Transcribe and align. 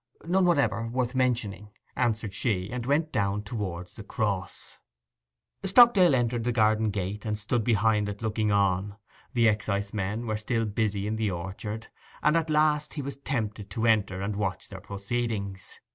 'None 0.25 0.45
whatever—worth 0.47 1.13
mentioning,' 1.13 1.69
answered 1.95 2.33
she, 2.33 2.71
and 2.71 2.87
went 2.87 3.11
down 3.11 3.43
towards 3.43 3.93
the 3.93 4.03
Cross. 4.03 4.79
Stockdale 5.63 6.15
entered 6.15 6.43
the 6.43 6.51
garden 6.51 6.89
gate, 6.89 7.23
and 7.23 7.37
stood 7.37 7.63
behind 7.63 8.09
it 8.09 8.23
looking 8.23 8.51
on. 8.51 8.97
The 9.33 9.47
excisemen 9.47 10.25
were 10.25 10.37
still 10.37 10.65
busy 10.65 11.05
in 11.05 11.17
the 11.17 11.29
orchard, 11.29 11.89
and 12.23 12.35
at 12.35 12.49
last 12.49 12.95
he 12.95 13.03
was 13.03 13.17
tempted 13.17 13.69
to 13.69 13.85
enter, 13.85 14.21
and 14.21 14.35
watch 14.37 14.69
their 14.69 14.81
proceedings. 14.81 15.79